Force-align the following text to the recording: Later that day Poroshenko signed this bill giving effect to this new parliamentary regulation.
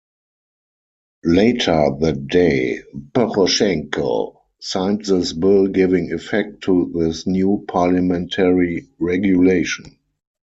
Later 1.25 1.91
that 1.99 2.25
day 2.25 2.81
Poroshenko 3.13 4.35
signed 4.59 5.05
this 5.05 5.31
bill 5.33 5.67
giving 5.67 6.11
effect 6.11 6.61
to 6.63 6.91
this 6.95 7.27
new 7.27 7.63
parliamentary 7.67 8.87
regulation. 8.97 9.99